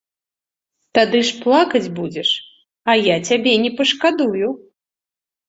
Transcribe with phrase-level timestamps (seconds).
[0.97, 2.29] Тады ж плакаць будзеш,
[2.93, 4.47] а я цябе не пашкадую.